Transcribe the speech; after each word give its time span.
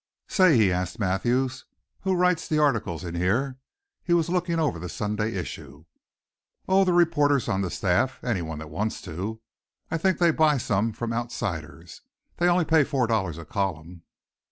"Say," 0.27 0.57
he 0.57 0.71
asked 0.71 0.97
Mathews, 0.97 1.65
"who 1.99 2.15
writes 2.15 2.47
the 2.47 2.57
articles 2.57 3.03
in 3.03 3.13
here?" 3.13 3.59
He 4.01 4.13
was 4.13 4.29
looking 4.29 4.57
over 4.57 4.79
the 4.79 4.89
Sunday 4.89 5.35
issue. 5.35 5.85
"Oh, 6.67 6.83
the 6.83 6.91
reporters 6.91 7.47
on 7.47 7.61
the 7.61 7.69
staff 7.69 8.17
anyone 8.23 8.57
that 8.57 8.71
wants 8.71 8.99
to. 9.03 9.41
I 9.91 9.99
think 9.99 10.17
they 10.17 10.31
buy 10.31 10.57
some 10.57 10.91
from 10.91 11.13
outsiders. 11.13 12.01
They 12.37 12.47
only 12.47 12.65
pay 12.65 12.83
four 12.83 13.05
dollars 13.05 13.37
a 13.37 13.45
column." 13.45 14.01